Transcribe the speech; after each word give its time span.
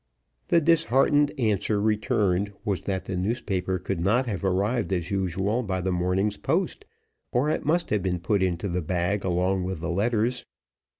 The 0.47 0.59
disheartening 0.59 1.29
answer 1.37 1.79
returned 1.79 2.53
was 2.65 2.81
that 2.85 3.05
the 3.05 3.15
newspaper 3.15 3.77
could 3.77 3.99
not 3.99 4.25
have 4.25 4.43
arrived 4.43 4.91
as 4.91 5.11
usual 5.11 5.61
by 5.61 5.79
the 5.79 5.91
morning's 5.91 6.37
post, 6.37 6.85
or 7.31 7.51
it 7.51 7.65
must 7.65 7.91
have 7.91 8.01
been 8.01 8.19
put 8.19 8.41
into 8.41 8.67
the 8.67 8.81
bag 8.81 9.23
along 9.23 9.63
with 9.63 9.79
the 9.79 9.91
letters. 9.91 10.43